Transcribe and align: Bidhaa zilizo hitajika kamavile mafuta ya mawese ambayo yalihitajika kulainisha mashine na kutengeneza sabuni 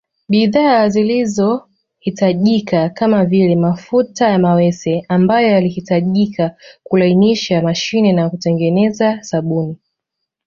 Bidhaa 0.29 0.89
zilizo 0.89 1.69
hitajika 1.99 2.89
kamavile 2.89 3.55
mafuta 3.55 4.29
ya 4.29 4.39
mawese 4.39 5.05
ambayo 5.09 5.47
yalihitajika 5.47 6.55
kulainisha 6.83 7.61
mashine 7.61 8.13
na 8.13 8.29
kutengeneza 8.29 9.23
sabuni 9.23 9.77